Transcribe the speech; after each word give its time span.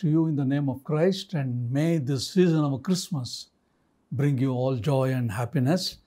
To 0.00 0.08
you 0.08 0.28
in 0.28 0.36
the 0.36 0.46
name 0.46 0.70
of 0.70 0.82
Christ, 0.82 1.34
and 1.34 1.70
may 1.70 1.98
this 1.98 2.28
season 2.28 2.64
of 2.64 2.82
Christmas 2.82 3.48
bring 4.10 4.38
you 4.38 4.54
all 4.54 4.76
joy 4.76 5.12
and 5.12 5.30
happiness. 5.30 5.98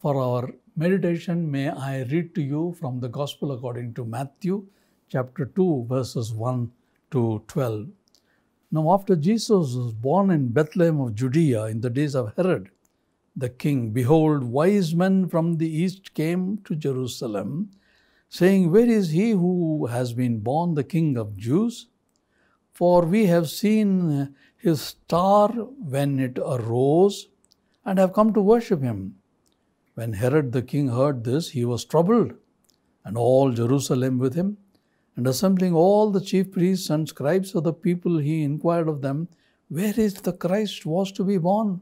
For 0.00 0.20
our 0.20 0.50
meditation, 0.74 1.48
may 1.48 1.68
I 1.68 2.02
read 2.02 2.34
to 2.34 2.42
you 2.42 2.74
from 2.80 2.98
the 2.98 3.06
Gospel 3.08 3.52
according 3.52 3.94
to 3.94 4.04
Matthew, 4.04 4.66
chapter 5.08 5.44
2, 5.46 5.86
verses 5.88 6.34
1 6.34 6.72
to 7.12 7.40
12. 7.46 7.86
Now, 8.72 8.92
after 8.92 9.14
Jesus 9.14 9.76
was 9.76 9.92
born 9.92 10.32
in 10.32 10.48
Bethlehem 10.48 10.98
of 10.98 11.14
Judea 11.14 11.66
in 11.66 11.82
the 11.82 11.90
days 11.90 12.16
of 12.16 12.34
Herod 12.36 12.72
the 13.36 13.48
king, 13.48 13.92
behold, 13.92 14.42
wise 14.42 14.92
men 14.92 15.28
from 15.28 15.58
the 15.58 15.70
east 15.70 16.14
came 16.14 16.58
to 16.64 16.74
Jerusalem, 16.74 17.70
saying, 18.28 18.72
Where 18.72 18.90
is 18.90 19.10
he 19.10 19.30
who 19.30 19.86
has 19.86 20.14
been 20.14 20.40
born 20.40 20.74
the 20.74 20.82
King 20.82 21.16
of 21.16 21.36
Jews? 21.36 21.86
For 22.76 23.06
we 23.06 23.24
have 23.24 23.48
seen 23.48 23.90
uh, 24.10 24.26
his 24.58 24.82
star 24.82 25.48
when 25.48 26.18
it 26.18 26.38
arose 26.38 27.28
and 27.86 27.98
have 27.98 28.12
come 28.12 28.34
to 28.34 28.42
worship 28.42 28.82
him. 28.82 29.14
When 29.94 30.12
Herod 30.12 30.52
the 30.52 30.60
king 30.60 30.88
heard 30.88 31.24
this, 31.24 31.48
he 31.48 31.64
was 31.64 31.86
troubled, 31.86 32.34
and 33.02 33.16
all 33.16 33.50
Jerusalem 33.50 34.18
with 34.18 34.34
him. 34.34 34.58
And 35.16 35.26
assembling 35.26 35.72
all 35.72 36.10
the 36.10 36.20
chief 36.20 36.52
priests 36.52 36.90
and 36.90 37.08
scribes 37.08 37.54
of 37.54 37.64
the 37.64 37.72
people, 37.72 38.18
he 38.18 38.42
inquired 38.42 38.88
of 38.88 39.00
them, 39.00 39.28
Where 39.70 39.98
is 39.98 40.12
the 40.12 40.34
Christ 40.34 40.84
was 40.84 41.10
to 41.12 41.24
be 41.24 41.38
born? 41.38 41.80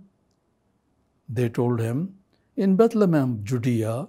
They 1.28 1.49
told 1.49 1.81
him, 1.81 2.15
In 2.55 2.76
Bethlehem, 2.76 3.41
Judea, 3.43 4.06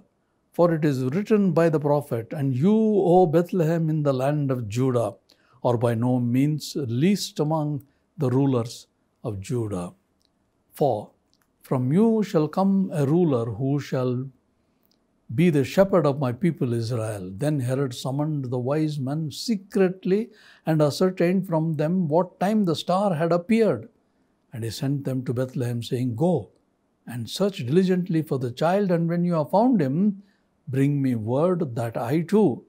for 0.52 0.72
it 0.72 0.84
is 0.84 1.02
written 1.02 1.50
by 1.50 1.68
the 1.68 1.80
prophet, 1.80 2.32
And 2.32 2.54
you, 2.54 2.76
O 2.76 3.26
Bethlehem, 3.26 3.90
in 3.90 4.04
the 4.04 4.14
land 4.14 4.52
of 4.52 4.68
Judah, 4.68 5.14
are 5.64 5.76
by 5.76 5.94
no 5.94 6.20
means 6.20 6.74
least 6.76 7.40
among 7.40 7.84
the 8.18 8.30
rulers 8.30 8.86
of 9.24 9.40
Judah. 9.40 9.92
For 10.72 11.10
from 11.62 11.92
you 11.92 12.22
shall 12.22 12.48
come 12.48 12.90
a 12.92 13.06
ruler 13.06 13.46
who 13.46 13.80
shall 13.80 14.28
be 15.34 15.50
the 15.50 15.64
shepherd 15.64 16.06
of 16.06 16.20
my 16.20 16.32
people 16.32 16.72
Israel. 16.72 17.32
Then 17.34 17.60
Herod 17.60 17.94
summoned 17.94 18.44
the 18.50 18.58
wise 18.58 18.98
men 18.98 19.30
secretly 19.30 20.30
and 20.64 20.80
ascertained 20.80 21.46
from 21.46 21.74
them 21.74 22.06
what 22.06 22.38
time 22.38 22.64
the 22.64 22.76
star 22.76 23.14
had 23.14 23.32
appeared. 23.32 23.88
And 24.52 24.62
he 24.62 24.70
sent 24.70 25.04
them 25.04 25.24
to 25.24 25.34
Bethlehem, 25.34 25.82
saying, 25.82 26.14
Go 26.14 26.50
and 27.06 27.28
search 27.28 27.66
diligently 27.66 28.22
for 28.22 28.38
the 28.38 28.52
child, 28.52 28.90
and 28.90 29.08
when 29.08 29.24
you 29.24 29.34
have 29.34 29.50
found 29.50 29.80
him, 29.80 30.22
bring 30.68 31.02
me 31.02 31.14
word 31.14 31.74
that 31.74 31.96
I 31.96 32.20
too 32.20 32.64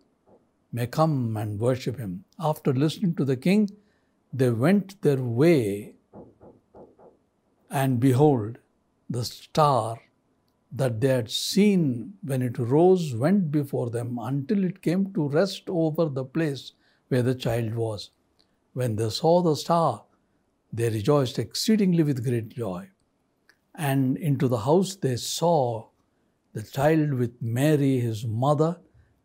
may 0.77 0.88
come 0.88 1.38
and 1.41 1.59
worship 1.59 1.97
him. 1.97 2.13
After 2.39 2.73
listening 2.73 3.13
to 3.15 3.25
the 3.25 3.38
king, 3.45 3.69
they 4.31 4.49
went 4.49 5.01
their 5.01 5.21
way, 5.41 5.93
and 7.69 7.99
behold, 7.99 8.59
the 9.09 9.23
star 9.25 9.99
that 10.71 10.99
they 11.01 11.13
had 11.19 11.31
seen 11.31 12.13
when 12.21 12.41
it 12.41 12.59
rose 12.59 13.16
went 13.16 13.51
before 13.51 13.89
them 13.89 14.19
until 14.21 14.63
it 14.63 14.81
came 14.81 15.13
to 15.13 15.27
rest 15.27 15.63
over 15.67 16.05
the 16.05 16.25
place 16.25 16.73
where 17.07 17.23
the 17.23 17.35
child 17.45 17.73
was. 17.75 18.11
When 18.73 18.97
they 18.97 19.09
saw 19.09 19.41
the 19.41 19.55
star, 19.55 20.03
they 20.71 20.89
rejoiced 20.89 21.39
exceedingly 21.39 22.03
with 22.03 22.25
great 22.25 22.49
joy 22.49 22.89
and 23.77 24.17
into 24.17 24.47
the 24.47 24.57
house 24.57 24.95
they 24.95 25.16
saw 25.16 25.87
the 26.53 26.63
child 26.63 27.13
with 27.13 27.41
Mary, 27.41 27.99
his 27.99 28.25
mother, 28.25 28.77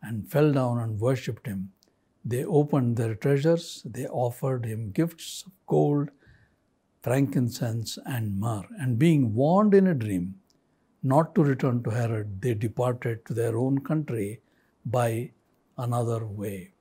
and 0.02 0.30
fell 0.30 0.52
down 0.52 0.78
and 0.78 1.00
worshipped 1.00 1.46
him. 1.46 1.72
They 2.24 2.44
opened 2.44 2.97
their 2.97 3.15
treasures, 3.15 3.82
they 3.84 4.06
offered 4.06 4.65
him 4.65 4.91
gifts 4.91 5.44
of 5.47 5.53
gold, 5.66 6.10
frankincense, 7.03 7.98
and 8.06 8.38
myrrh. 8.38 8.68
And 8.78 8.98
being 8.98 9.34
warned 9.34 9.74
in 9.74 9.86
a 9.86 9.94
dream 9.94 10.36
not 11.03 11.34
to 11.34 11.42
return 11.42 11.82
to 11.82 11.91
Herod, 11.91 12.41
they 12.41 12.54
departed 12.54 13.27
to 13.27 13.34
their 13.34 13.56
own 13.56 13.78
country 13.78 14.41
by 14.86 15.32
another 15.77 16.24
way. 16.24 16.72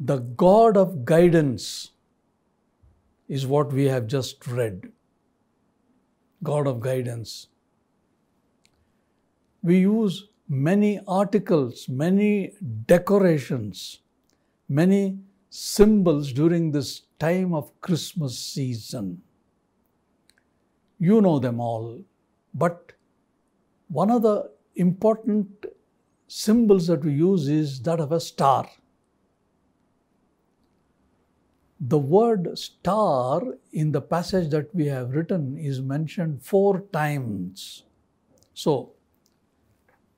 The 0.00 0.18
God 0.18 0.76
of 0.76 1.04
guidance 1.04 1.92
is 3.28 3.46
what 3.46 3.72
we 3.72 3.84
have 3.84 4.06
just 4.06 4.46
read. 4.46 4.90
God 6.42 6.66
of 6.66 6.80
guidance. 6.80 7.46
We 9.62 9.78
use 9.78 10.28
many 10.48 11.00
articles, 11.06 11.88
many 11.88 12.52
decorations, 12.86 14.00
many 14.68 15.18
symbols 15.50 16.32
during 16.32 16.72
this 16.72 17.02
time 17.18 17.54
of 17.54 17.80
Christmas 17.80 18.38
season. 18.38 19.22
You 20.98 21.20
know 21.20 21.38
them 21.38 21.60
all, 21.60 22.02
but 22.52 22.92
one 23.88 24.10
of 24.10 24.22
the 24.22 24.50
important 24.76 25.66
symbols 26.26 26.86
that 26.88 27.04
we 27.04 27.12
use 27.12 27.48
is 27.48 27.80
that 27.82 28.00
of 28.00 28.12
a 28.12 28.20
star. 28.20 28.68
The 31.80 31.98
word 31.98 32.58
star 32.58 33.42
in 33.72 33.92
the 33.92 34.00
passage 34.00 34.50
that 34.50 34.74
we 34.74 34.86
have 34.86 35.10
written 35.10 35.58
is 35.58 35.80
mentioned 35.80 36.42
four 36.42 36.80
times. 36.92 37.84
So, 38.54 38.93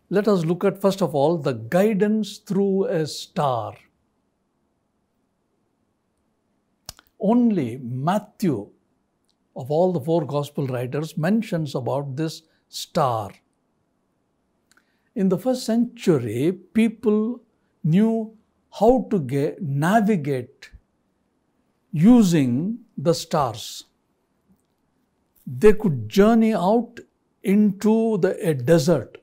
let 0.08 0.28
us 0.28 0.44
look 0.44 0.64
at 0.64 0.80
first 0.80 1.02
of 1.02 1.14
all 1.14 1.36
the 1.36 1.52
guidance 1.52 2.38
through 2.38 2.84
a 2.84 3.06
star. 3.06 3.74
Only 7.18 7.78
Matthew, 7.82 8.68
of 9.56 9.70
all 9.70 9.92
the 9.92 10.00
four 10.00 10.24
gospel 10.24 10.66
writers, 10.66 11.16
mentions 11.16 11.74
about 11.74 12.14
this 12.14 12.42
star. 12.68 13.32
In 15.14 15.28
the 15.28 15.38
first 15.38 15.64
century, 15.64 16.52
people 16.52 17.40
knew 17.82 18.36
how 18.78 19.08
to 19.10 19.18
get, 19.18 19.62
navigate 19.62 20.70
using 21.90 22.78
the 22.98 23.14
stars. 23.14 23.84
They 25.46 25.72
could 25.72 26.08
journey 26.08 26.52
out 26.52 27.00
into 27.42 28.18
the, 28.18 28.36
a 28.46 28.52
desert 28.52 29.18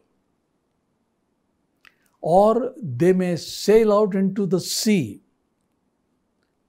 or 2.24 2.74
they 2.82 3.12
may 3.12 3.36
sail 3.36 3.92
out 3.92 4.16
into 4.16 4.46
the 4.46 4.60
sea. 4.60 5.22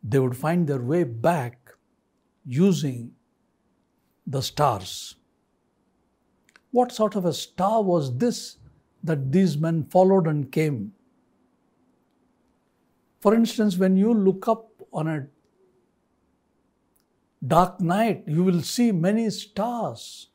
They 0.02 0.18
would 0.18 0.36
find 0.36 0.66
their 0.66 0.82
way 0.82 1.04
back 1.04 1.70
using 2.44 3.12
the 4.26 4.42
stars. 4.42 5.14
What 6.72 6.90
sort 6.90 7.14
of 7.14 7.24
a 7.24 7.32
star 7.32 7.84
was 7.84 8.18
this 8.18 8.56
that 9.04 9.30
these 9.30 9.56
men 9.56 9.84
followed 9.84 10.26
and 10.26 10.50
came? 10.50 10.92
For 13.20 13.32
instance, 13.32 13.78
when 13.78 13.96
you 13.96 14.12
look 14.12 14.48
up 14.48 14.72
on 14.92 15.06
a 15.06 15.28
dark 17.46 17.80
night, 17.80 18.24
you 18.26 18.42
will 18.42 18.62
see 18.62 18.90
many 18.90 19.30
stars. 19.30 20.30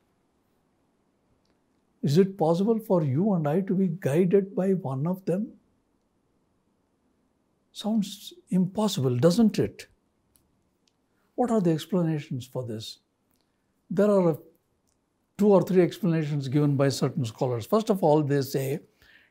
Is 2.02 2.18
it 2.18 2.38
possible 2.38 2.80
for 2.80 3.04
you 3.04 3.34
and 3.34 3.48
I 3.48 3.62
to 3.62 3.74
be 3.74 3.88
guided 3.88 4.56
by 4.56 4.74
one 4.74 5.06
of 5.06 5.24
them? 5.26 5.54
Sounds 7.72 8.34
impossible, 8.50 9.18
doesn't 9.18 9.60
it? 9.60 9.88
What 11.36 11.52
are 11.52 11.62
the 11.62 11.72
explanations 11.72 12.46
for 12.46 12.66
this? 12.66 13.00
There 13.90 14.10
are 14.10 14.38
two 15.38 15.48
or 15.48 15.62
three 15.64 15.82
explanations 15.82 16.48
given 16.48 16.76
by 16.76 16.90
certain 16.90 17.26
scholars. 17.26 17.66
First 17.66 17.90
of 17.90 18.04
all, 18.04 18.24
they 18.24 18.42
say 18.42 18.80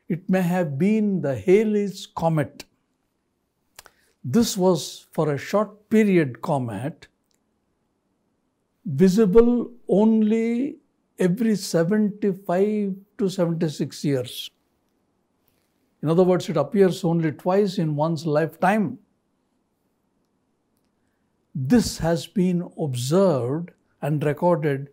it 0.07 0.27
may 0.29 0.41
have 0.41 0.77
been 0.77 1.21
the 1.21 1.35
Halley's 1.35 2.07
Comet. 2.07 2.65
This 4.23 4.57
was 4.57 5.07
for 5.11 5.31
a 5.33 5.37
short 5.37 5.89
period 5.89 6.41
comet 6.41 7.07
visible 8.85 9.71
only 9.87 10.77
every 11.19 11.55
75 11.55 12.95
to 13.17 13.29
76 13.29 14.05
years. 14.05 14.49
In 16.01 16.09
other 16.09 16.23
words, 16.23 16.47
it 16.49 16.57
appears 16.57 17.03
only 17.03 17.31
twice 17.31 17.77
in 17.77 17.95
one's 17.95 18.25
lifetime. 18.25 18.97
This 21.53 21.97
has 21.97 22.25
been 22.25 22.69
observed 22.79 23.71
and 24.01 24.23
recorded 24.23 24.89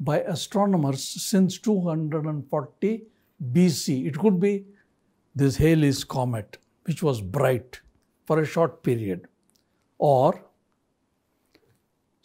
by 0.00 0.20
astronomers 0.22 1.04
since 1.04 1.58
240 1.58 3.02
BC. 3.52 4.06
It 4.06 4.18
could 4.18 4.40
be 4.40 4.64
this 5.36 5.56
Halley's 5.56 6.02
comet, 6.02 6.58
which 6.84 7.02
was 7.02 7.20
bright 7.20 7.80
for 8.26 8.40
a 8.40 8.46
short 8.46 8.82
period, 8.82 9.28
or 9.98 10.44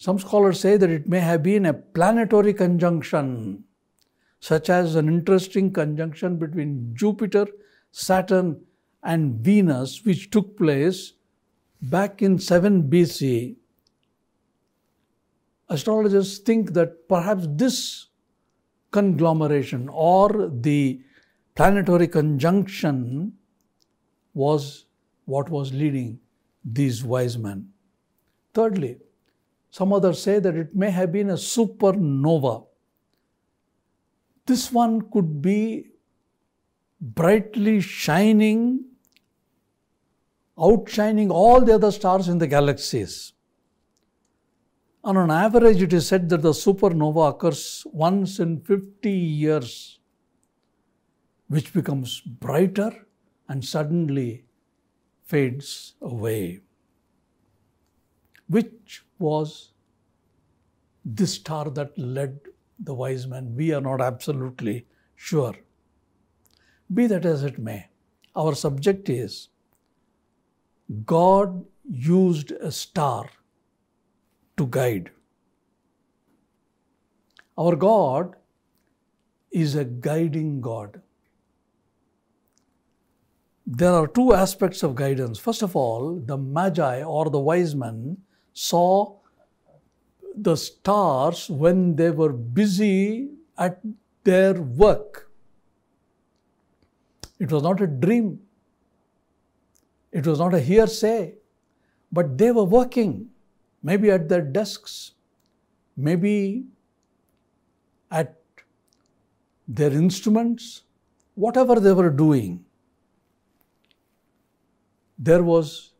some 0.04 0.20
scholars 0.20 0.60
say 0.60 0.76
that 0.76 0.90
it 0.90 1.08
may 1.08 1.22
have 1.22 1.42
been 1.44 1.66
a 1.66 1.74
planetary 1.74 2.54
conjunction, 2.54 3.64
such 4.42 4.70
as 4.70 4.96
an 4.96 5.08
interesting 5.08 5.72
conjunction 5.72 6.36
between 6.38 6.94
Jupiter, 6.94 7.46
Saturn, 7.92 8.60
and 9.02 9.36
Venus, 9.36 10.04
which 10.04 10.30
took 10.30 10.58
place 10.58 11.14
back 11.82 12.22
in 12.22 12.38
7 12.38 12.90
BC, 12.90 13.56
astrologers 15.70 16.40
think 16.40 16.74
that 16.74 17.08
perhaps 17.08 17.48
this 17.52 18.08
conglomeration 18.92 19.88
or 19.88 20.50
the 20.52 21.00
planetary 21.56 22.10
conjunction 22.10 23.32
was 24.34 24.86
what 25.24 25.50
was 25.50 25.72
leading 25.72 26.20
these 26.66 27.06
wise 27.06 27.38
men. 27.38 27.70
Thirdly, 28.54 28.98
some 29.74 29.92
others 29.92 30.22
say 30.22 30.38
that 30.38 30.56
it 30.56 30.76
may 30.76 30.92
have 30.92 31.12
been 31.12 31.32
a 31.32 31.34
supernova. 31.34 32.68
This 34.46 34.72
one 34.72 35.10
could 35.10 35.42
be 35.42 35.88
brightly 37.02 37.82
shining, 37.82 38.86
outshining 40.60 41.32
all 41.32 41.60
the 41.62 41.74
other 41.74 41.92
stars 41.92 42.28
in 42.28 42.38
the 42.38 42.46
galaxies. 42.46 43.34
And 45.04 45.18
On 45.18 45.32
average, 45.32 45.82
it 45.82 45.92
is 45.92 46.08
said 46.08 46.30
that 46.30 46.44
the 46.44 46.52
supernova 46.52 47.32
occurs 47.32 47.84
once 47.92 48.38
in 48.38 48.62
50 48.62 49.10
years, 49.10 50.00
which 51.48 51.74
becomes 51.74 52.22
brighter 52.22 53.08
and 53.50 53.66
suddenly 53.66 54.46
fades 55.24 55.96
away. 56.00 56.60
Which 58.48 59.03
was 59.20 59.72
the 61.06 61.28
star 61.28 61.70
that 61.70 61.98
led 61.98 62.40
the 62.80 62.94
wise 62.94 63.28
men? 63.28 63.56
We 63.56 63.74
are 63.74 63.82
not 63.82 64.02
absolutely 64.02 64.86
sure. 65.16 65.56
Be 66.94 67.08
that 67.08 67.26
as 67.26 67.44
it 67.44 67.58
may, 67.58 67.88
our 68.36 68.56
subject 68.56 69.10
is 69.10 69.50
God 71.06 71.66
used 71.90 72.52
a 72.52 72.72
star 72.72 73.30
to 74.58 74.68
guide. 74.68 75.12
Our 77.58 77.76
God 77.76 78.36
is 79.52 79.76
a 79.76 79.86
guiding 79.86 80.62
God. 80.62 81.02
There 83.66 83.94
are 83.94 84.08
two 84.08 84.34
aspects 84.34 84.84
of 84.84 84.96
guidance. 84.96 85.40
First 85.40 85.62
of 85.62 85.76
all, 85.76 86.20
the 86.20 86.38
Magi 86.38 87.04
or 87.04 87.30
the 87.30 87.40
wise 87.40 87.76
men 87.76 88.18
saw 88.54 89.16
the 90.36 90.56
stars 90.56 91.50
when 91.50 91.96
they 91.96 92.10
were 92.10 92.32
busy 92.32 93.30
at 93.58 93.80
their 94.24 94.54
work. 94.54 95.30
It 97.40 97.52
was 97.52 97.64
not 97.64 97.82
a 97.82 97.88
dream, 97.88 98.40
it 100.12 100.26
was 100.26 100.40
not 100.40 100.54
a 100.54 100.60
hearsay, 100.60 101.36
but 102.12 102.38
they 102.38 102.52
were 102.52 102.64
working, 102.64 103.30
maybe 103.82 104.12
at 104.12 104.30
their 104.30 104.42
desks, 104.42 105.14
maybe 105.98 106.66
at 108.12 108.38
their 109.68 109.92
instruments, 109.92 110.84
whatever 111.36 111.80
they 111.80 111.94
were 111.94 112.10
doing. 112.10 112.64
There 115.18 115.44
was 115.44 115.93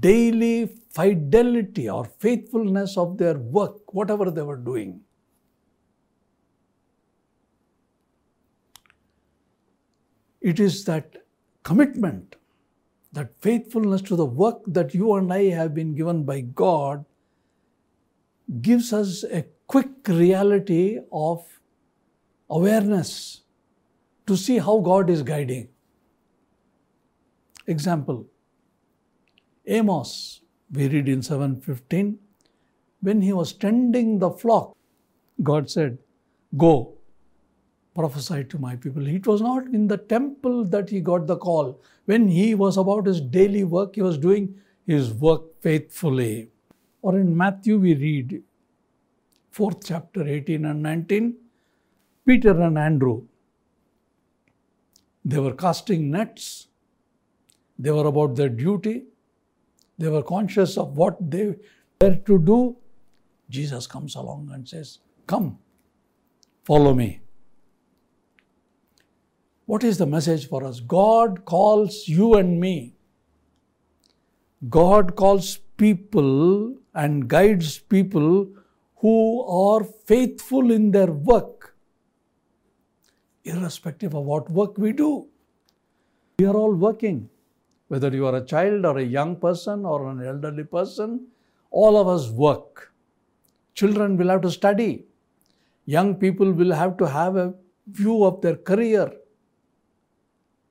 daily 0.00 0.66
fidelity 0.90 1.88
or 1.88 2.04
faithfulness 2.04 2.96
of 2.96 3.18
their 3.18 3.38
work, 3.38 3.92
whatever 3.92 4.30
they 4.30 4.42
were 4.42 4.56
doing. 4.56 5.00
It 10.40 10.60
is 10.60 10.84
that 10.84 11.16
commitment, 11.62 12.36
that 13.12 13.34
faithfulness 13.40 14.02
to 14.02 14.16
the 14.16 14.26
work 14.26 14.62
that 14.66 14.94
you 14.94 15.14
and 15.14 15.32
I 15.32 15.44
have 15.44 15.74
been 15.74 15.94
given 15.94 16.24
by 16.24 16.42
God 16.42 17.04
gives 18.60 18.92
us 18.92 19.24
a 19.24 19.46
quick 19.66 19.88
reality 20.06 21.00
of 21.12 21.44
awareness 22.50 23.42
to 24.26 24.36
see 24.36 24.58
how 24.58 24.80
God 24.80 25.08
is 25.10 25.22
guiding. 25.22 25.68
Example 27.66 28.26
Amos, 29.66 30.42
we 30.72 30.88
read 30.88 31.08
in 31.08 31.20
7:15, 31.20 32.18
when 33.00 33.22
he 33.22 33.32
was 33.32 33.52
tending 33.52 34.18
the 34.18 34.30
flock, 34.30 34.76
God 35.42 35.70
said, 35.70 35.98
Go, 36.56 36.94
prophesy 37.94 38.44
to 38.44 38.58
my 38.58 38.76
people. 38.76 39.06
It 39.06 39.26
was 39.26 39.40
not 39.40 39.66
in 39.68 39.86
the 39.88 39.96
temple 39.96 40.64
that 40.64 40.90
he 40.90 41.00
got 41.00 41.26
the 41.26 41.36
call. 41.36 41.80
When 42.06 42.28
he 42.28 42.54
was 42.54 42.76
about 42.76 43.06
his 43.06 43.20
daily 43.20 43.64
work, 43.64 43.94
he 43.94 44.02
was 44.02 44.18
doing 44.18 44.54
his 44.86 45.12
work 45.12 45.42
faithfully. 45.60 46.50
Or 47.02 47.18
in 47.18 47.36
Matthew, 47.36 47.78
we 47.78 47.94
read, 47.94 48.42
fourth 49.50 49.84
chapter, 49.84 50.26
18 50.26 50.64
and 50.64 50.82
19, 50.82 51.36
Peter 52.26 52.60
and 52.60 52.78
Andrew. 52.78 53.26
They 55.24 55.38
were 55.38 55.54
casting 55.54 56.10
nets, 56.10 56.68
they 57.78 57.90
were 57.90 58.06
about 58.06 58.36
their 58.36 58.48
duty, 58.48 59.04
they 59.98 60.08
were 60.08 60.22
conscious 60.22 60.76
of 60.76 60.96
what 60.96 61.30
they 61.30 61.54
were 62.00 62.16
to 62.16 62.38
do. 62.38 62.76
Jesus 63.48 63.86
comes 63.86 64.14
along 64.14 64.50
and 64.52 64.68
says, 64.68 64.98
Come, 65.26 65.58
follow 66.64 66.94
me. 66.94 67.20
What 69.66 69.84
is 69.84 69.98
the 69.98 70.06
message 70.06 70.48
for 70.48 70.64
us? 70.64 70.80
God 70.80 71.44
calls 71.44 72.06
you 72.06 72.34
and 72.34 72.60
me. 72.60 72.94
God 74.68 75.16
calls 75.16 75.58
people 75.76 76.76
and 76.94 77.28
guides 77.28 77.78
people 77.78 78.48
who 78.96 79.42
are 79.42 79.84
faithful 80.06 80.70
in 80.70 80.90
their 80.90 81.12
work, 81.12 81.74
irrespective 83.44 84.14
of 84.14 84.24
what 84.24 84.50
work 84.50 84.78
we 84.78 84.92
do. 84.92 85.28
We 86.38 86.46
are 86.46 86.54
all 86.54 86.74
working. 86.74 87.28
Whether 87.94 88.08
you 88.08 88.26
are 88.26 88.34
a 88.34 88.44
child 88.44 88.84
or 88.84 88.98
a 88.98 89.04
young 89.04 89.36
person 89.36 89.84
or 89.84 90.10
an 90.10 90.20
elderly 90.26 90.64
person, 90.64 91.28
all 91.70 91.96
of 91.96 92.08
us 92.08 92.28
work. 92.28 92.92
Children 93.74 94.16
will 94.16 94.30
have 94.30 94.40
to 94.40 94.50
study. 94.50 95.04
Young 95.86 96.16
people 96.16 96.50
will 96.50 96.72
have 96.72 96.96
to 96.96 97.06
have 97.06 97.36
a 97.36 97.54
view 97.86 98.24
of 98.24 98.40
their 98.40 98.56
career. 98.56 99.12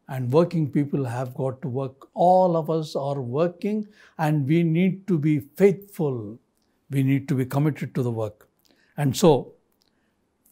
And 0.09 0.33
working 0.33 0.69
people 0.69 1.05
have 1.05 1.33
got 1.33 1.61
to 1.61 1.69
work. 1.69 2.09
All 2.13 2.57
of 2.57 2.69
us 2.69 2.93
are 2.93 3.21
working 3.21 3.87
and 4.17 4.45
we 4.45 4.61
need 4.61 5.07
to 5.07 5.17
be 5.17 5.39
faithful. 5.39 6.37
We 6.89 7.03
need 7.03 7.29
to 7.29 7.35
be 7.35 7.45
committed 7.45 7.95
to 7.95 8.03
the 8.03 8.11
work. 8.11 8.49
And 8.97 9.15
so, 9.15 9.53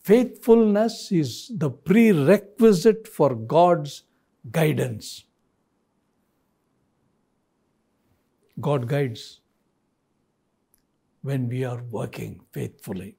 faithfulness 0.04 1.12
is 1.12 1.51
the 1.54 1.70
prerequisite 1.70 3.10
for 3.10 3.36
God's 3.36 4.04
guidance. 4.51 5.25
God 8.62 8.88
guides 8.88 9.41
when 11.24 11.48
we 11.48 11.63
are 11.63 11.82
working 11.89 12.39
faithfully. 12.51 13.18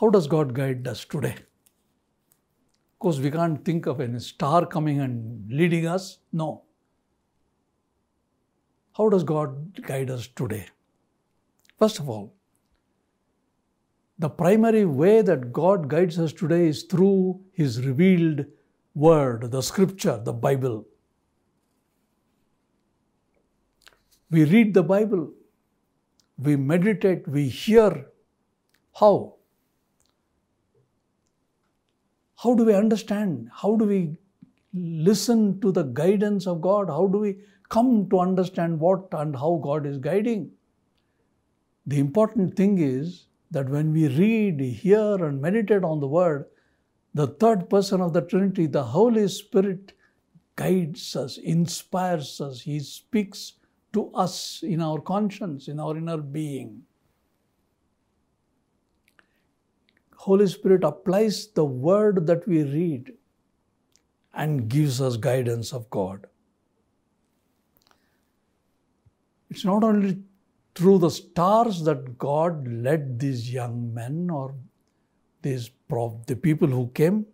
How 0.00 0.10
does 0.10 0.26
God 0.26 0.54
guide 0.54 0.86
us 0.88 1.04
today? 1.04 1.34
Of 2.94 2.98
course, 2.98 3.18
we 3.18 3.30
can't 3.30 3.64
think 3.64 3.86
of 3.86 4.00
any 4.00 4.18
star 4.18 4.66
coming 4.66 5.00
and 5.00 5.50
leading 5.50 5.86
us. 5.86 6.18
No. 6.32 6.62
How 8.96 9.08
does 9.08 9.24
God 9.24 9.82
guide 9.82 10.10
us 10.10 10.26
today? 10.26 10.66
First 11.78 11.98
of 11.98 12.08
all, 12.08 12.34
the 14.18 14.28
primary 14.28 14.84
way 14.84 15.22
that 15.22 15.52
God 15.52 15.88
guides 15.88 16.18
us 16.18 16.32
today 16.32 16.68
is 16.68 16.84
through 16.84 17.40
His 17.52 17.84
revealed 17.84 18.44
Word, 18.94 19.50
the 19.50 19.60
Scripture, 19.60 20.20
the 20.24 20.32
Bible. 20.32 20.86
We 24.34 24.44
read 24.46 24.74
the 24.74 24.82
Bible, 24.82 25.32
we 26.38 26.56
meditate, 26.56 27.28
we 27.28 27.48
hear. 27.48 28.06
How? 28.98 29.36
How 32.42 32.54
do 32.56 32.64
we 32.64 32.74
understand? 32.74 33.48
How 33.54 33.76
do 33.76 33.84
we 33.84 34.16
listen 34.72 35.60
to 35.60 35.70
the 35.70 35.84
guidance 35.84 36.48
of 36.48 36.60
God? 36.60 36.88
How 36.88 37.06
do 37.06 37.18
we 37.18 37.36
come 37.68 38.08
to 38.10 38.18
understand 38.18 38.80
what 38.80 39.06
and 39.12 39.36
how 39.36 39.60
God 39.62 39.86
is 39.86 39.98
guiding? 39.98 40.50
The 41.86 42.00
important 42.00 42.56
thing 42.56 42.78
is 42.78 43.26
that 43.52 43.68
when 43.68 43.92
we 43.92 44.08
read, 44.08 44.60
hear, 44.60 45.24
and 45.24 45.40
meditate 45.40 45.84
on 45.84 46.00
the 46.00 46.08
Word, 46.08 46.46
the 47.14 47.28
third 47.28 47.70
person 47.70 48.00
of 48.00 48.12
the 48.12 48.22
Trinity, 48.22 48.66
the 48.66 48.82
Holy 48.82 49.28
Spirit, 49.28 49.92
guides 50.56 51.14
us, 51.14 51.38
inspires 51.38 52.40
us, 52.40 52.62
He 52.62 52.80
speaks 52.80 53.52
to 53.94 54.10
us 54.14 54.62
in 54.62 54.80
our 54.80 55.00
conscience, 55.00 55.68
in 55.68 55.80
our 55.80 55.96
inner 55.96 56.18
being. 56.18 56.82
Holy 60.16 60.46
Spirit 60.46 60.84
applies 60.84 61.48
the 61.48 61.64
word 61.64 62.26
that 62.26 62.46
we 62.48 62.62
read 62.62 63.12
and 64.34 64.68
gives 64.68 65.00
us 65.00 65.16
guidance 65.16 65.72
of 65.72 65.88
God. 65.90 66.26
It's 69.50 69.64
not 69.64 69.84
only 69.84 70.18
through 70.74 70.98
the 70.98 71.10
stars 71.10 71.82
that 71.84 72.18
God 72.18 72.66
led 72.66 73.18
these 73.20 73.52
young 73.52 73.92
men 73.94 74.28
or 74.30 74.54
these 75.42 75.70
the 76.26 76.34
people 76.34 76.66
who 76.66 76.88
came. 76.88 77.24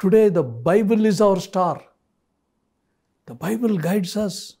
Today, 0.00 0.28
the 0.28 0.42
Bible 0.42 1.06
is 1.06 1.20
our 1.20 1.38
star. 1.38 1.80
The 3.26 3.34
Bible 3.34 3.78
guides 3.78 4.16
us. 4.16 4.56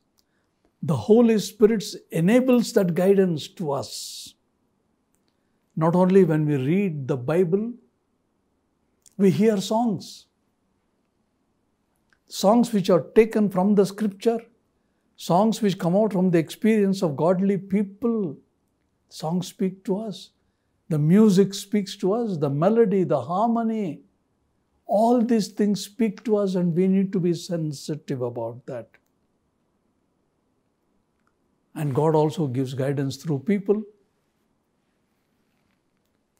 The 0.84 0.96
Holy 0.96 1.38
Spirit 1.38 1.84
enables 2.10 2.72
that 2.72 2.94
guidance 2.94 3.46
to 3.48 3.70
us. 3.70 4.34
Not 5.76 5.94
only 5.94 6.24
when 6.24 6.44
we 6.44 6.56
read 6.56 7.06
the 7.06 7.16
Bible, 7.16 7.72
we 9.16 9.30
hear 9.30 9.60
songs. 9.60 10.26
Songs 12.26 12.72
which 12.72 12.90
are 12.90 13.02
taken 13.14 13.48
from 13.48 13.74
the 13.76 13.86
scripture, 13.86 14.40
songs 15.16 15.62
which 15.62 15.78
come 15.78 15.94
out 15.94 16.12
from 16.12 16.30
the 16.30 16.38
experience 16.38 17.02
of 17.02 17.16
godly 17.16 17.58
people. 17.58 18.36
Songs 19.08 19.46
speak 19.46 19.84
to 19.84 19.98
us. 19.98 20.30
The 20.88 20.98
music 20.98 21.54
speaks 21.54 21.96
to 21.98 22.12
us, 22.12 22.38
the 22.38 22.50
melody, 22.50 23.04
the 23.04 23.20
harmony. 23.20 24.00
All 24.86 25.22
these 25.22 25.48
things 25.48 25.84
speak 25.84 26.24
to 26.24 26.36
us, 26.36 26.54
and 26.54 26.74
we 26.74 26.88
need 26.88 27.12
to 27.12 27.20
be 27.20 27.34
sensitive 27.34 28.20
about 28.20 28.66
that. 28.66 28.88
And 31.74 31.94
God 31.94 32.14
also 32.14 32.46
gives 32.46 32.74
guidance 32.74 33.16
through 33.16 33.40
people. 33.40 33.82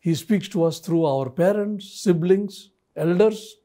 He 0.00 0.14
speaks 0.14 0.48
to 0.48 0.64
us 0.64 0.80
through 0.80 1.04
our 1.04 1.30
parents, 1.30 1.90
siblings, 1.90 2.70
elders. 2.96 3.56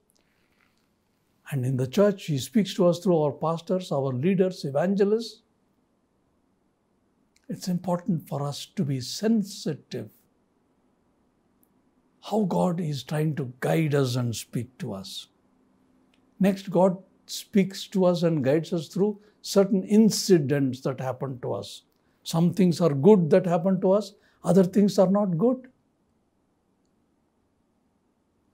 And 1.51 1.65
in 1.65 1.77
the 1.77 1.87
church, 1.87 2.25
He 2.25 2.37
speaks 2.37 2.73
to 2.75 2.87
us 2.87 2.99
through 2.99 3.17
our 3.17 3.31
pastors, 3.31 3.91
our 3.91 4.13
leaders, 4.13 4.63
evangelists. 4.63 5.41
It's 7.49 7.67
important 7.67 8.27
for 8.27 8.43
us 8.43 8.65
to 8.75 8.83
be 8.83 8.99
sensitive 9.01 10.11
how 12.29 12.43
God 12.43 12.81
is 12.81 13.03
trying 13.03 13.35
to 13.35 13.53
guide 13.61 13.95
us 13.95 14.15
and 14.15 14.35
speak 14.35 14.77
to 14.79 14.93
us. 14.93 15.27
Next, 16.39 16.69
God 16.69 16.97
speaks 17.29 17.87
to 17.87 18.05
us 18.05 18.23
and 18.23 18.43
guides 18.43 18.73
us 18.73 18.87
through 18.87 19.19
certain 19.41 19.83
incidents 19.83 20.81
that 20.81 20.99
happen 20.99 21.39
to 21.41 21.53
us. 21.53 21.83
Some 22.23 22.53
things 22.53 22.81
are 22.81 22.93
good 22.93 23.29
that 23.29 23.45
happen 23.45 23.79
to 23.81 23.91
us, 23.91 24.13
other 24.43 24.63
things 24.63 24.99
are 24.99 25.09
not 25.09 25.37
good. 25.37 25.67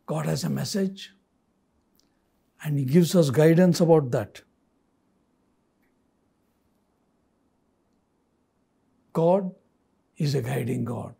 God 0.06 0.26
has 0.26 0.44
a 0.44 0.50
message 0.50 1.14
and 2.64 2.78
He 2.78 2.86
gives 2.86 3.16
us 3.16 3.30
guidance 3.30 3.80
about 3.82 4.12
that. 4.12 4.42
God 9.14 9.52
is 10.18 10.36
a 10.36 10.42
guiding 10.42 10.84
God. 10.86 11.16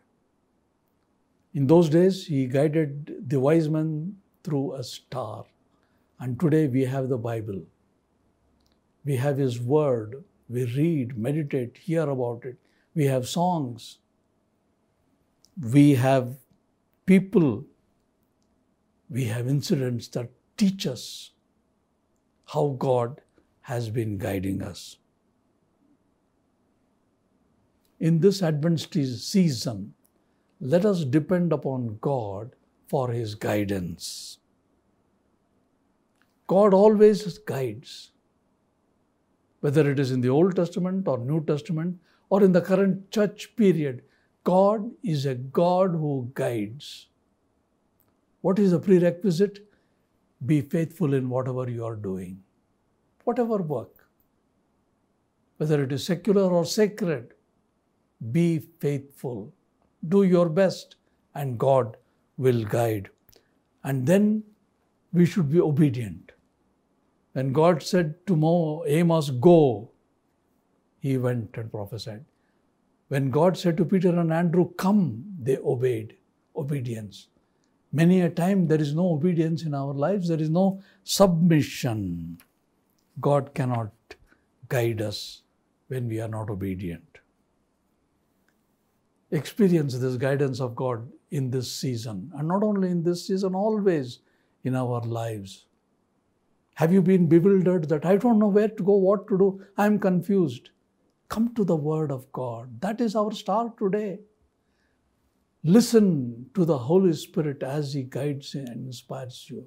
In 1.54 1.68
those 1.68 1.90
days, 1.90 2.26
He 2.26 2.48
guided 2.48 3.30
the 3.30 3.40
wise 3.40 3.70
men 3.70 4.18
through 4.44 4.74
a 4.74 4.84
star. 4.84 5.46
And 6.20 6.40
today 6.40 6.68
we 6.68 6.86
have 6.86 7.10
the 7.10 7.18
Bible. 7.18 7.64
We 9.06 9.18
have 9.18 9.38
His 9.38 9.60
Word. 9.60 10.24
We 10.50 10.66
read, 10.66 11.18
meditate, 11.18 11.78
hear 11.78 12.10
about 12.10 12.46
it. 12.46 12.58
We 12.96 13.06
have 13.06 13.28
songs. 13.28 14.00
We 15.60 15.96
have 15.96 16.36
people 17.06 17.66
we 19.14 19.26
have 19.26 19.48
incidents 19.48 20.08
that 20.10 20.32
teach 20.58 20.88
us 20.88 21.32
how 22.48 22.76
God 22.80 23.22
has 23.62 23.90
been 23.90 24.18
guiding 24.18 24.64
us. 24.64 24.98
In 28.00 28.20
this 28.20 28.42
Advent 28.42 28.80
season, 28.80 29.94
let 30.60 30.84
us 30.84 31.06
depend 31.06 31.54
upon 31.54 32.00
God 32.02 32.56
for 32.88 33.12
His 33.12 33.36
guidance. 33.36 34.40
God 36.48 36.74
always 36.74 37.38
guides, 37.40 38.12
whether 39.62 39.90
it 39.90 40.00
is 40.00 40.12
in 40.12 40.22
the 40.22 40.30
Old 40.30 40.56
Testament 40.56 41.08
or 41.08 41.18
New 41.18 41.44
Testament 41.46 42.00
or 42.30 42.44
in 42.44 42.52
the 42.52 42.62
current 42.62 43.10
church 43.12 43.56
period. 43.56 44.02
God 44.44 44.92
is 45.04 45.26
a 45.26 45.36
God 45.36 45.92
who 45.92 46.30
guides. 46.34 47.08
What 48.42 48.60
is 48.60 48.72
the 48.72 48.80
prerequisite? 48.80 49.60
Be 50.46 50.60
faithful 50.60 51.14
in 51.14 51.30
whatever 51.30 51.70
you 51.70 51.86
are 51.86 51.96
doing, 51.96 52.44
whatever 53.24 53.58
work, 53.58 54.06
whether 55.58 55.82
it 55.82 55.94
is 55.94 56.06
secular 56.06 56.52
or 56.52 56.66
sacred. 56.66 57.34
Be 58.32 58.60
faithful. 58.60 59.54
Do 60.10 60.24
your 60.24 60.50
best, 60.50 60.98
and 61.36 61.58
God 61.58 61.96
will 62.38 62.66
guide. 62.66 63.10
And 63.86 64.06
then 64.06 64.44
we 65.14 65.26
should 65.26 65.52
be 65.52 65.62
obedient. 65.62 66.32
When 67.34 67.54
God 67.54 67.82
said 67.82 68.26
to 68.28 68.36
Mo, 68.36 68.84
Amos, 68.86 69.30
go, 69.30 69.92
he 71.00 71.18
went 71.18 71.56
and 71.58 71.72
prophesied. 71.72 72.26
When 73.08 73.30
God 73.30 73.58
said 73.58 73.78
to 73.78 73.86
Peter 73.86 74.18
and 74.20 74.34
Andrew, 74.34 74.74
come, 74.76 75.24
they 75.40 75.58
obeyed. 75.58 76.18
Obedience. 76.56 77.28
Many 77.92 78.22
a 78.22 78.30
time 78.30 78.68
there 78.68 78.82
is 78.82 78.96
no 78.96 79.14
obedience 79.14 79.64
in 79.64 79.74
our 79.74 79.94
lives, 79.94 80.28
there 80.28 80.40
is 80.40 80.50
no 80.50 80.82
submission. 81.04 82.40
God 83.22 83.54
cannot 83.54 83.92
guide 84.68 85.02
us 85.02 85.42
when 85.88 86.08
we 86.08 86.20
are 86.20 86.28
not 86.28 86.50
obedient. 86.50 87.20
Experience 89.32 89.98
this 89.98 90.16
guidance 90.16 90.60
of 90.60 90.76
God 90.76 91.08
in 91.32 91.52
this 91.52 91.72
season, 91.72 92.32
and 92.36 92.48
not 92.48 92.64
only 92.64 92.90
in 92.90 93.04
this 93.04 93.28
season, 93.28 93.56
always 93.56 94.20
in 94.64 94.76
our 94.76 95.02
lives. 95.02 95.66
Have 96.76 96.92
you 96.92 97.02
been 97.02 97.28
bewildered 97.28 97.88
that 97.90 98.06
I 98.06 98.18
don't 98.18 98.40
know 98.40 98.48
where 98.48 98.70
to 98.70 98.84
go, 98.84 98.96
what 98.96 99.28
to 99.28 99.38
do? 99.38 99.66
I'm 99.78 100.00
confused. 100.00 100.70
Come 101.30 101.54
to 101.56 101.64
the 101.64 101.76
Word 101.76 102.12
of 102.12 102.32
God. 102.32 102.82
That 102.82 103.02
is 103.02 103.16
our 103.16 103.32
star 103.32 103.74
today. 103.78 104.20
Listen 105.64 106.48
to 106.56 106.66
the 106.66 106.78
Holy 106.78 107.14
Spirit 107.14 107.64
as 107.64 107.94
He 107.94 108.04
guides 108.04 108.56
and 108.56 108.88
inspires 108.88 109.48
you. 109.50 109.66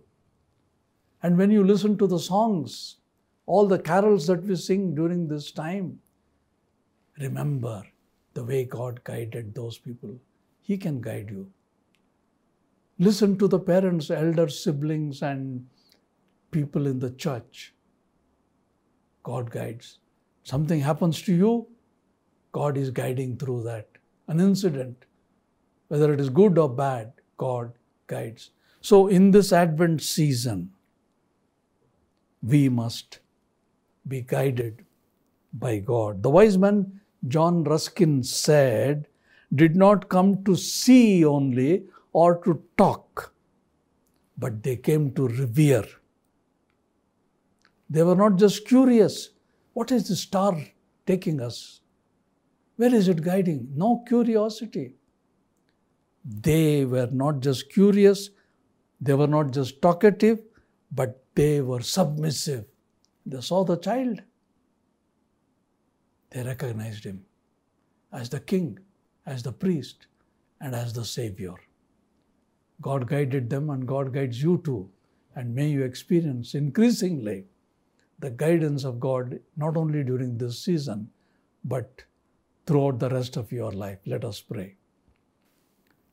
And 1.22 1.38
when 1.38 1.50
you 1.50 1.64
listen 1.64 1.96
to 1.98 2.06
the 2.06 2.18
songs, 2.18 2.96
all 3.46 3.66
the 3.66 3.78
carols 3.78 4.26
that 4.26 4.42
we 4.42 4.56
sing 4.56 4.94
during 4.94 5.28
this 5.28 5.50
time, 5.52 5.98
remember 7.18 7.82
the 8.34 8.44
way 8.44 8.64
God 8.64 9.02
guided 9.04 9.54
those 9.54 9.78
people. 9.78 10.20
He 10.60 10.76
can 10.76 11.00
guide 11.00 11.30
you. 11.30 11.50
Listen 12.98 13.36
to 13.38 13.46
the 13.46 13.58
parents, 13.58 14.10
elders, 14.10 14.58
siblings, 14.58 15.22
and 15.22 15.66
people 16.50 16.86
in 16.86 16.98
the 16.98 17.10
church. 17.10 17.74
God 19.22 19.50
guides. 19.50 19.98
Something 20.44 20.80
happens 20.80 21.20
to 21.22 21.34
you, 21.34 21.66
God 22.52 22.76
is 22.78 22.90
guiding 22.90 23.36
through 23.36 23.64
that. 23.64 23.88
An 24.28 24.40
incident, 24.40 25.04
whether 25.88 26.12
it 26.12 26.20
is 26.20 26.30
good 26.30 26.56
or 26.56 26.68
bad, 26.68 27.12
God 27.36 27.72
guides. 28.06 28.50
So, 28.80 29.08
in 29.08 29.30
this 29.30 29.52
Advent 29.52 30.00
season, 30.02 30.70
we 32.42 32.68
must 32.68 33.18
be 34.06 34.22
guided 34.22 34.84
by 35.52 35.80
God. 35.80 36.22
The 36.22 36.30
wise 36.30 36.56
man, 36.56 37.00
John 37.26 37.64
Ruskin 37.64 38.22
said, 38.22 39.08
did 39.54 39.76
not 39.76 40.08
come 40.08 40.44
to 40.44 40.56
see 40.56 41.24
only 41.24 41.84
or 42.22 42.42
to 42.44 42.52
talk, 42.78 43.34
but 44.38 44.62
they 44.62 44.74
came 44.74 45.10
to 45.12 45.28
revere. 45.28 45.84
They 47.90 48.02
were 48.02 48.16
not 48.16 48.36
just 48.36 48.66
curious. 48.66 49.30
What 49.74 49.92
is 49.92 50.08
the 50.08 50.16
star 50.16 50.56
taking 51.06 51.42
us? 51.42 51.82
Where 52.76 52.94
is 52.94 53.08
it 53.08 53.22
guiding? 53.22 53.68
No 53.74 54.02
curiosity. 54.08 54.94
They 56.24 56.86
were 56.86 57.10
not 57.12 57.40
just 57.40 57.70
curious, 57.70 58.30
they 58.98 59.12
were 59.12 59.26
not 59.26 59.52
just 59.52 59.82
talkative, 59.82 60.40
but 60.90 61.22
they 61.34 61.60
were 61.60 61.82
submissive. 61.82 62.64
They 63.26 63.42
saw 63.42 63.62
the 63.62 63.76
child. 63.76 64.22
They 66.30 66.42
recognized 66.42 67.04
him 67.04 67.26
as 68.10 68.30
the 68.30 68.40
king, 68.40 68.78
as 69.26 69.42
the 69.42 69.52
priest, 69.52 70.06
and 70.62 70.74
as 70.74 70.94
the 70.94 71.04
savior. 71.04 71.54
God 72.80 73.08
guided 73.08 73.50
them, 73.50 73.70
and 73.70 73.86
God 73.86 74.12
guides 74.12 74.42
you 74.42 74.62
too. 74.64 74.88
And 75.34 75.54
may 75.54 75.68
you 75.68 75.84
experience 75.84 76.54
increasingly 76.54 77.44
the 78.18 78.30
guidance 78.30 78.84
of 78.84 79.00
God, 79.00 79.40
not 79.56 79.76
only 79.76 80.02
during 80.04 80.38
this 80.38 80.58
season, 80.58 81.10
but 81.64 82.04
throughout 82.66 82.98
the 82.98 83.10
rest 83.10 83.36
of 83.36 83.52
your 83.52 83.72
life. 83.72 83.98
Let 84.06 84.24
us 84.24 84.40
pray. 84.40 84.76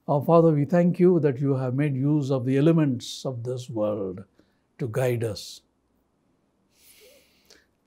Our 0.07 0.23
Father, 0.23 0.51
we 0.51 0.65
thank 0.65 0.99
you 0.99 1.19
that 1.21 1.39
you 1.39 1.55
have 1.55 1.75
made 1.75 1.95
use 1.95 2.31
of 2.31 2.45
the 2.45 2.57
elements 2.57 3.25
of 3.25 3.43
this 3.43 3.69
world 3.69 4.23
to 4.79 4.87
guide 4.87 5.23
us. 5.23 5.61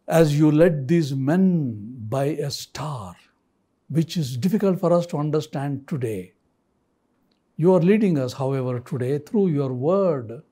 as 0.09 0.39
you 0.39 0.51
led 0.51 0.89
these 0.89 1.15
men 1.15 1.75
by 2.09 2.25
a 2.25 2.51
star, 2.51 3.17
which 3.89 4.17
is 4.17 4.37
difficult 4.37 4.79
for 4.79 4.93
us 4.93 5.07
to 5.07 5.19
understand 5.19 5.87
today. 5.89 6.33
You 7.59 7.73
are 7.73 7.81
leading 7.81 8.19
us, 8.19 8.35
however, 8.35 8.81
today 8.81 9.19
through 9.19 9.49
your 9.49 9.73
word. 9.73 10.43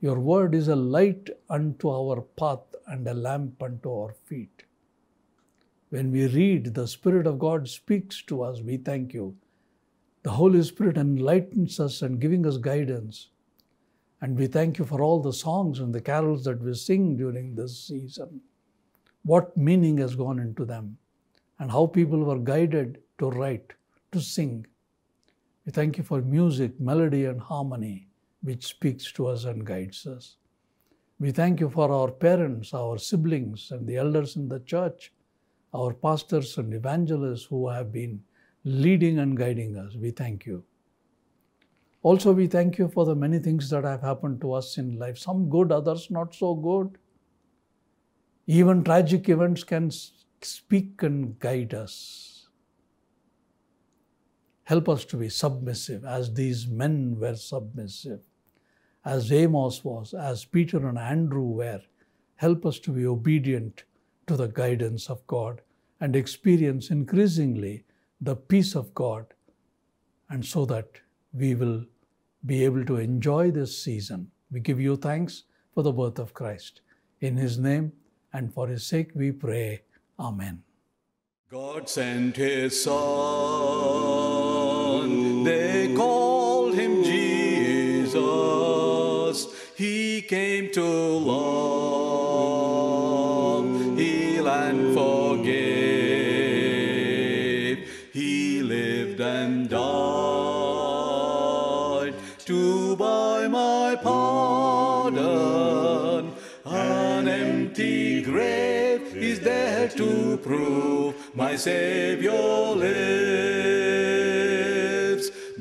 Your 0.00 0.18
word 0.18 0.56
is 0.56 0.66
a 0.66 0.74
light 0.74 1.30
unto 1.48 1.88
our 1.88 2.20
path 2.20 2.74
and 2.88 3.06
a 3.06 3.14
lamp 3.14 3.62
unto 3.62 3.88
our 3.92 4.12
feet. 4.24 4.64
When 5.90 6.10
we 6.10 6.26
read, 6.26 6.74
the 6.74 6.88
Spirit 6.88 7.28
of 7.28 7.38
God 7.38 7.68
speaks 7.68 8.22
to 8.22 8.42
us. 8.42 8.60
We 8.60 8.78
thank 8.78 9.14
you. 9.14 9.36
The 10.24 10.30
Holy 10.30 10.62
Spirit 10.64 10.96
enlightens 10.96 11.78
us 11.78 12.02
and 12.02 12.20
giving 12.20 12.44
us 12.44 12.56
guidance. 12.56 13.28
And 14.20 14.36
we 14.36 14.48
thank 14.48 14.78
you 14.78 14.84
for 14.84 15.00
all 15.00 15.20
the 15.20 15.32
songs 15.32 15.78
and 15.78 15.94
the 15.94 16.00
carols 16.00 16.42
that 16.44 16.60
we 16.60 16.74
sing 16.74 17.16
during 17.16 17.54
this 17.54 17.86
season. 17.86 18.40
What 19.24 19.56
meaning 19.56 19.98
has 19.98 20.16
gone 20.16 20.40
into 20.40 20.64
them, 20.64 20.96
and 21.60 21.70
how 21.70 21.86
people 21.86 22.18
were 22.24 22.38
guided 22.38 23.00
to 23.18 23.30
write, 23.30 23.72
to 24.10 24.20
sing. 24.20 24.66
We 25.64 25.72
thank 25.72 25.98
you 25.98 26.04
for 26.04 26.20
music, 26.20 26.80
melody, 26.80 27.24
and 27.26 27.40
harmony, 27.40 28.08
which 28.42 28.66
speaks 28.66 29.12
to 29.12 29.26
us 29.28 29.44
and 29.44 29.64
guides 29.64 30.06
us. 30.06 30.36
We 31.20 31.30
thank 31.30 31.60
you 31.60 31.70
for 31.70 31.92
our 31.92 32.10
parents, 32.10 32.74
our 32.74 32.98
siblings, 32.98 33.70
and 33.70 33.86
the 33.86 33.96
elders 33.96 34.36
in 34.36 34.48
the 34.48 34.60
church 34.60 35.12
our 35.74 35.94
pastors 35.94 36.58
and 36.58 36.74
evangelists 36.74 37.44
who 37.44 37.68
have 37.68 37.92
been 37.92 38.22
leading 38.64 39.18
and 39.18 39.36
guiding 39.36 39.76
us. 39.76 39.94
We 39.96 40.10
thank 40.10 40.46
you. 40.46 40.64
Also, 42.02 42.32
we 42.32 42.46
thank 42.46 42.78
you 42.78 42.88
for 42.88 43.04
the 43.04 43.14
many 43.14 43.38
things 43.38 43.70
that 43.70 43.84
have 43.84 44.02
happened 44.02 44.40
to 44.40 44.52
us 44.52 44.76
in 44.76 44.98
life, 44.98 45.16
some 45.16 45.48
good, 45.48 45.70
others 45.72 46.10
not 46.10 46.34
so 46.34 46.54
good. 46.54 46.98
Even 48.46 48.82
tragic 48.82 49.28
events 49.28 49.62
can 49.62 49.90
speak 50.42 51.02
and 51.02 51.38
guide 51.38 51.74
us. 51.74 52.31
Help 54.64 54.88
us 54.88 55.04
to 55.06 55.16
be 55.16 55.28
submissive 55.28 56.04
as 56.04 56.32
these 56.32 56.66
men 56.66 57.18
were 57.18 57.34
submissive, 57.34 58.20
as 59.04 59.32
Amos 59.32 59.84
was, 59.84 60.14
as 60.14 60.44
Peter 60.44 60.86
and 60.88 60.98
Andrew 60.98 61.42
were. 61.42 61.82
Help 62.36 62.64
us 62.64 62.78
to 62.80 62.90
be 62.90 63.06
obedient 63.06 63.84
to 64.26 64.36
the 64.36 64.48
guidance 64.48 65.10
of 65.10 65.26
God 65.26 65.60
and 66.00 66.14
experience 66.14 66.90
increasingly 66.90 67.84
the 68.20 68.36
peace 68.36 68.74
of 68.76 68.94
God, 68.94 69.26
and 70.30 70.44
so 70.44 70.64
that 70.66 71.00
we 71.32 71.54
will 71.54 71.84
be 72.46 72.64
able 72.64 72.84
to 72.84 72.96
enjoy 72.96 73.50
this 73.50 73.76
season. 73.76 74.30
We 74.50 74.60
give 74.60 74.80
you 74.80 74.96
thanks 74.96 75.44
for 75.74 75.82
the 75.82 75.92
birth 75.92 76.18
of 76.18 76.34
Christ. 76.34 76.82
In 77.20 77.36
his 77.36 77.58
name 77.58 77.92
and 78.32 78.52
for 78.52 78.68
his 78.68 78.86
sake 78.86 79.10
we 79.14 79.32
pray. 79.32 79.82
Amen. 80.18 80.62
God 81.48 81.88
sent 81.88 82.36
his 82.36 82.82
son, 82.82 83.71
He 89.74 90.20
came 90.20 90.70
to 90.72 90.84
love, 90.84 91.54
heal 93.98 94.46
and 94.46 94.94
forgive. 94.94 95.52
He 98.12 98.62
lived 98.62 99.20
and 99.20 99.70
died 99.70 99.82
to 102.40 102.96
buy 102.96 103.48
my 103.48 103.96
pardon. 104.02 105.22
An 106.66 107.26
empty 107.26 108.22
grave 108.22 109.16
is 109.16 109.40
there 109.40 109.88
to 109.88 110.36
prove 110.36 111.14
my 111.34 111.56
Savior 111.56 112.30
lives. 112.76 112.92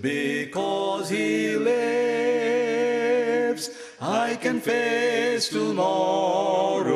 Because 0.02 1.10
he 1.10 1.56
lives, 1.56 2.01
can 4.52 4.60
face 4.60 5.48
tomorrow. 5.50 6.92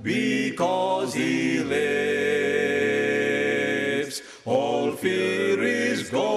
Because 0.00 1.12
he 1.12 1.58
lives, 1.58 1.82
all 4.46 4.92
fear 4.92 5.62
is 5.62 6.08
gone. 6.08 6.28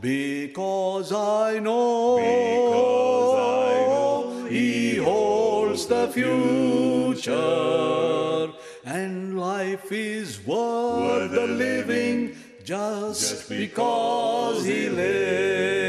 Because 0.00 1.12
I 1.12 1.58
know, 1.58 2.16
Because 2.18 3.34
I 3.66 3.74
know 3.90 4.44
he 4.48 4.96
holds 4.96 5.86
the 5.86 6.06
future, 6.08 7.32
and 8.84 9.36
life 9.36 9.90
is 9.90 10.40
worth 10.46 11.32
the 11.32 11.46
living 11.48 12.36
just, 12.62 13.30
Just 13.30 13.48
because 13.48 14.64
he 14.64 14.88
lives. 14.88 15.83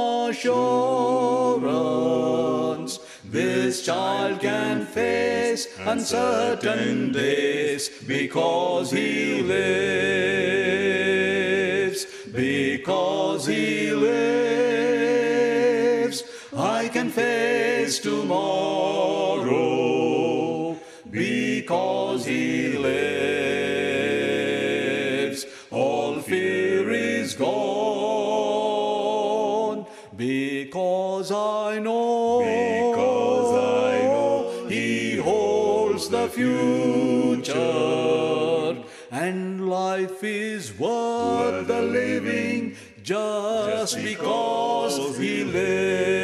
child 4.37 4.41
can 4.41 4.85
face 4.85 5.67
uncertain 5.79 7.11
days 7.11 7.89
because 8.07 8.91
he 8.91 9.41
lives. 9.41 10.77
Because 12.31 13.47
he 13.47 13.91
lives, 13.93 14.93
I 16.55 16.87
can 16.89 17.09
face 17.09 17.99
tomorrow. 17.99 18.37
Because 21.09 22.25
he 22.25 22.77
lives, 22.77 23.16
is 40.57 40.73
worth 40.79 41.67
the 41.67 41.81
living 41.83 42.75
just 43.03 43.95
because 44.01 45.17
he 45.19 45.43
lives. 45.43 46.16